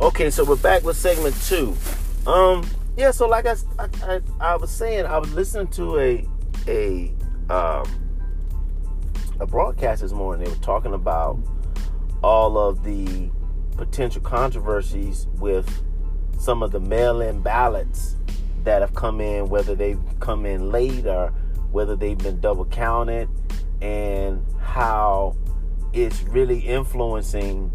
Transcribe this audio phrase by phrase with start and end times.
[0.00, 1.76] Okay, so we're back with segment two.
[2.26, 6.26] Um, yeah, so like I, I, I was saying, I was listening to a
[6.68, 7.12] a
[7.50, 7.84] um,
[9.40, 10.42] a broadcast this morning.
[10.42, 11.38] They were talking about
[12.24, 13.30] all of the
[13.76, 15.68] potential controversies with
[16.38, 18.16] some of the mail-in ballots
[18.64, 21.28] that have come in, whether they've come in late or
[21.72, 23.28] whether they've been double counted,
[23.82, 25.36] and how
[25.92, 27.70] it's really influencing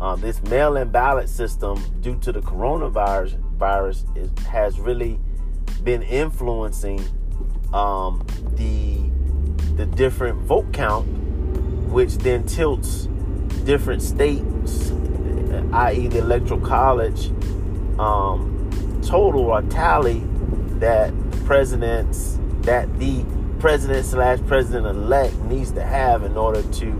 [0.00, 5.18] uh, this mail-in ballot system due to the coronavirus virus is, has really
[5.82, 7.00] been influencing
[7.72, 8.24] um,
[8.56, 8.98] the
[9.76, 11.04] the different vote count,
[11.90, 13.06] which then tilts
[13.64, 14.92] different states,
[15.72, 17.30] i.e., the electoral college
[17.98, 20.22] um, total or tally
[20.78, 21.12] that
[21.44, 23.24] presidents that the
[23.58, 26.92] president slash president elect needs to have in order to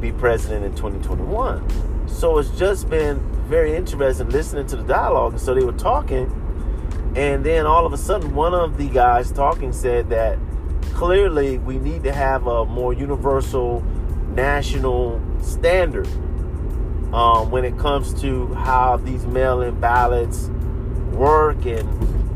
[0.00, 1.97] be president in 2021.
[2.08, 5.32] So it's just been very interesting listening to the dialogue.
[5.32, 6.30] And so they were talking,
[7.16, 10.38] and then all of a sudden, one of the guys talking said that
[10.94, 13.82] clearly we need to have a more universal
[14.34, 16.06] national standard
[17.12, 20.48] um, when it comes to how these mail-in ballots
[21.12, 21.88] work and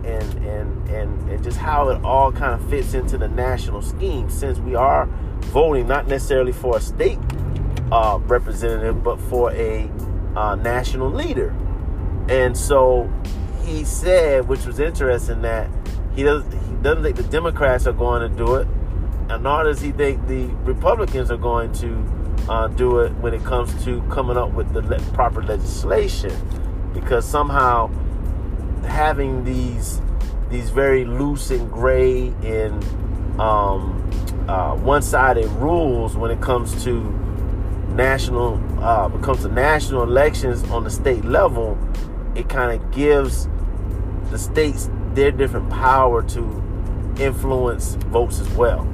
[0.05, 4.29] and and and and just how it all kind of fits into the national scheme
[4.31, 5.07] since we are
[5.53, 7.19] voting not necessarily for a state
[7.93, 9.89] uh, representative but for a
[10.35, 11.55] uh, national leader.
[12.29, 13.13] And so
[13.63, 15.71] he said which was interesting that
[16.15, 18.67] he doesn't he doesn't think the democrats are going to do it
[19.29, 21.89] and nor does he think the republicans are going to
[22.49, 26.33] uh, do it when it comes to coming up with the le- proper legislation.
[26.93, 27.91] Because somehow
[28.85, 30.01] having these
[30.51, 32.85] these very loose and gray and
[33.41, 34.11] um,
[34.49, 37.01] uh, one-sided rules when it comes to
[37.93, 41.79] national uh, when comes to national elections on the state level,
[42.35, 43.49] it kind of gives
[44.31, 46.41] the states their different power to
[47.19, 48.89] influence votes as well.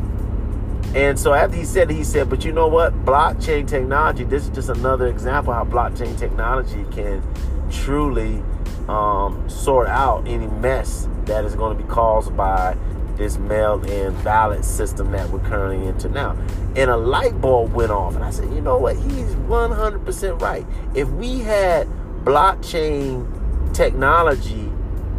[0.95, 2.95] And so after he said, he said, but you know what?
[3.05, 4.25] Blockchain technology.
[4.25, 7.23] This is just another example how blockchain technology can
[7.71, 8.43] truly
[8.89, 12.75] um, sort out any mess that is going to be caused by
[13.19, 16.37] this mail-in ballot system that we're currently into now.
[16.77, 18.97] And a light bulb went off, and I said, you know what?
[18.97, 20.65] He's 100% right.
[20.95, 21.87] If we had
[22.25, 24.67] blockchain technology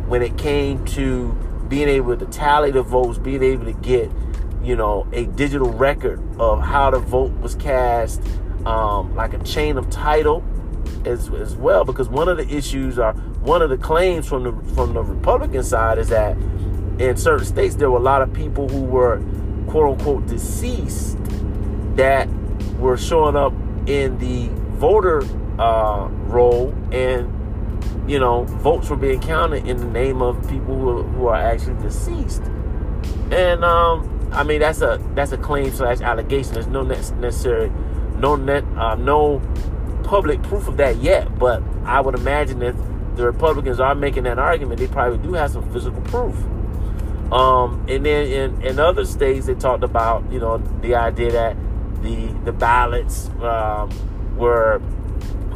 [0.07, 1.33] when it came to
[1.67, 4.09] being able to tally the votes, being able to get,
[4.63, 8.21] you know, a digital record of how the vote was cast,
[8.65, 10.43] um, like a chain of title
[11.05, 14.73] as, as well, because one of the issues are one of the claims from the
[14.73, 16.35] from the Republican side is that
[16.99, 19.21] in certain states there were a lot of people who were
[19.67, 21.17] quote unquote deceased
[21.95, 22.27] that
[22.77, 23.53] were showing up
[23.87, 25.23] in the voter
[25.59, 27.27] uh, roll and
[28.09, 31.81] you know votes were being counted in the name of people who, who are actually
[31.81, 32.43] deceased
[33.31, 37.71] and um, I mean that's a that's a claim slash allegation there's no necessary
[38.17, 39.41] no net uh, no
[40.03, 42.75] public proof of that yet but I would imagine that
[43.19, 46.35] the Republicans are making that argument, they probably do have some physical proof.
[47.31, 51.57] Um, and then in, in other states, they talked about you know the idea that
[52.01, 53.89] the the ballots um,
[54.35, 54.81] were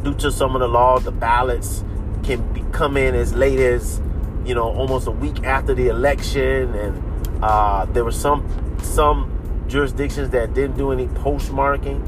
[0.04, 1.82] due to some of the law, the ballots
[2.22, 4.00] can be, come in as late as
[4.44, 8.46] you know almost a week after the election, and uh, there were some
[8.82, 9.30] some
[9.66, 12.00] jurisdictions that didn't do any postmarking,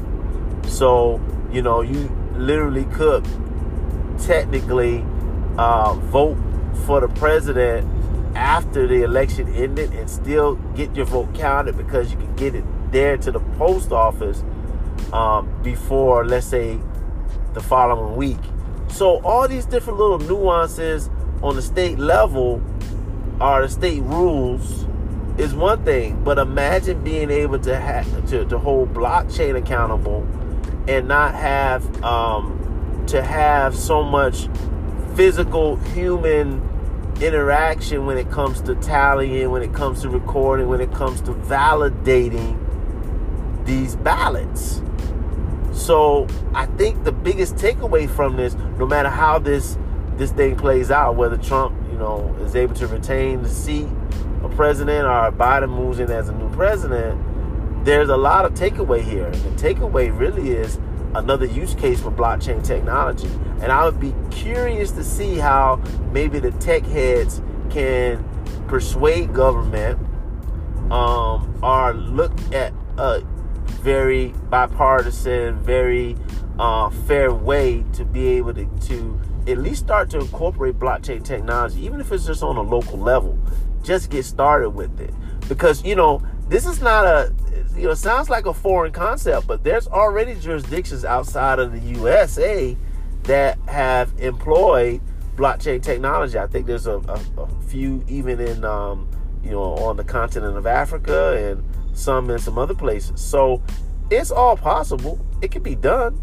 [0.65, 1.19] so
[1.51, 3.27] you know you literally could
[4.19, 5.03] technically
[5.57, 6.37] uh, vote
[6.85, 7.96] for the president
[8.37, 12.63] after the election ended and still get your vote counted because you can get it
[12.91, 14.43] there to the post office
[15.11, 16.79] um, before, let's say,
[17.55, 18.37] the following week.
[18.89, 21.09] So all these different little nuances
[21.41, 22.61] on the state level
[23.41, 24.85] are the state rules
[25.39, 30.27] is one thing, but imagine being able to have to, to hold blockchain accountable
[30.87, 34.47] and not have um, to have so much
[35.15, 36.61] physical human
[37.21, 41.31] interaction when it comes to tallying, when it comes to recording, when it comes to
[41.31, 42.57] validating
[43.65, 44.81] these ballots.
[45.73, 49.77] So I think the biggest takeaway from this, no matter how this
[50.17, 53.87] this thing plays out, whether Trump, you know, is able to retain the seat
[54.41, 57.23] of president or Biden moves in as a new president,
[57.85, 59.27] there's a lot of takeaway here.
[59.27, 60.79] And the takeaway really is
[61.17, 63.29] another use case for blockchain technology.
[63.61, 65.81] And I would be curious to see how
[66.11, 68.23] maybe the tech heads can
[68.67, 69.99] persuade government
[70.91, 73.21] um, or look at a
[73.81, 76.15] very bipartisan, very
[76.59, 81.85] uh, fair way to be able to, to at least start to incorporate blockchain technology,
[81.85, 83.37] even if it's just on a local level.
[83.83, 85.13] Just get started with it.
[85.47, 87.33] Because, you know, this is not a,
[87.75, 92.75] you know, sounds like a foreign concept, but there's already jurisdictions outside of the USA
[93.23, 95.01] that have employed
[95.35, 96.39] blockchain technology.
[96.39, 99.09] I think there's a, a, a few even in, um,
[99.43, 101.63] you know, on the continent of Africa and
[101.97, 103.21] some in some other places.
[103.21, 103.61] So
[104.09, 105.19] it's all possible.
[105.41, 106.21] It can be done.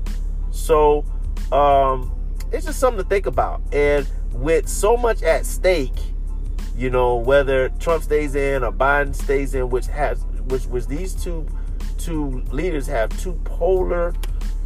[0.50, 1.04] So
[1.52, 2.14] um,
[2.52, 3.62] it's just something to think about.
[3.72, 5.92] And with so much at stake,
[6.76, 11.14] you know, whether Trump stays in or Biden stays in, which has which was these
[11.14, 11.46] two
[11.98, 14.14] two leaders have two polar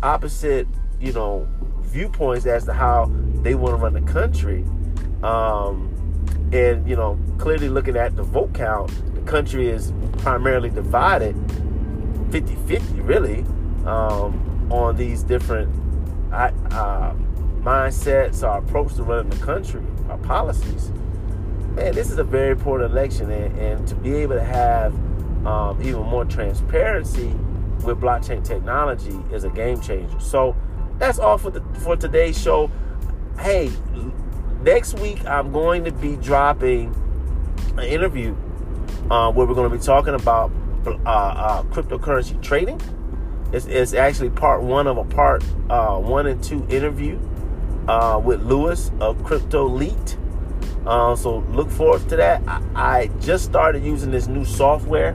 [0.02, 0.66] opposite,
[1.00, 1.46] you know,
[1.82, 3.10] viewpoints as to how
[3.42, 4.64] they want to run the country.
[5.22, 5.94] Um,
[6.52, 11.36] and you know, clearly looking at the vote count, the country is primarily divided
[12.30, 13.40] 50-50 really
[13.86, 15.68] um, on these different
[16.32, 17.12] uh,
[17.60, 20.90] mindsets, our approach to running the country, our policies.
[21.78, 24.92] Man, this is a very important election, and, and to be able to have
[25.46, 27.28] um, even more transparency
[27.84, 30.18] with blockchain technology is a game changer.
[30.18, 30.56] So
[30.98, 32.68] that's all for the for today's show.
[33.38, 33.70] Hey,
[34.62, 36.92] next week I'm going to be dropping
[37.76, 38.34] an interview
[39.08, 40.50] uh, where we're going to be talking about
[40.84, 42.80] uh, uh, cryptocurrency trading.
[43.52, 47.20] It's, it's, actually part one of a part uh, one and two interview
[47.86, 50.17] uh, with Lewis of Crypto Leet.
[50.88, 52.42] Uh, so look forward to that.
[52.48, 55.10] I, I, just started using this new software,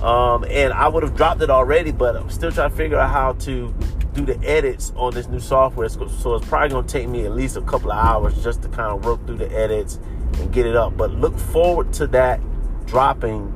[0.00, 3.10] um, and I would have dropped it already, but I'm still trying to figure out
[3.10, 3.74] how to
[4.12, 5.88] do the edits on this new software.
[5.88, 6.04] So,
[6.36, 8.92] it's probably going to take me at least a couple of hours just to kind
[8.92, 9.98] of work through the edits
[10.38, 10.96] and get it up.
[10.96, 12.40] But look forward to that
[12.86, 13.52] dropping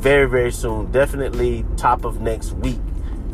[0.00, 0.90] very, very soon.
[0.90, 2.80] Definitely top of next week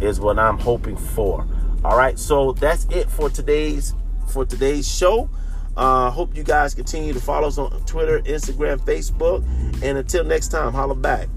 [0.00, 1.46] is what I'm hoping for.
[1.84, 3.94] All right, so that's it for today's
[4.26, 5.31] for today's show.
[5.78, 9.44] Uh, hope you guys continue to follow us on Twitter, Instagram, Facebook,
[9.80, 11.28] and until next time, holla back.